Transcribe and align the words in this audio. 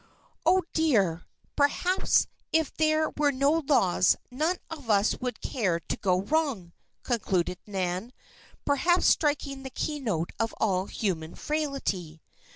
"Oh, 0.47 0.63
dear! 0.73 1.27
perhaps 1.55 2.25
if 2.51 2.73
there 2.73 3.11
were 3.17 3.31
no 3.31 3.61
laws 3.67 4.15
none 4.31 4.57
of 4.71 4.89
us 4.89 5.15
would 5.21 5.39
care 5.41 5.79
to 5.79 5.95
go 5.97 6.21
wrong," 6.23 6.73
concluded 7.03 7.59
Nan, 7.67 8.11
perhaps 8.65 9.05
striking 9.05 9.61
the 9.61 9.69
key 9.69 9.99
note 9.99 10.31
of 10.39 10.55
all 10.59 10.87
human 10.87 11.35
frailty. 11.35 12.19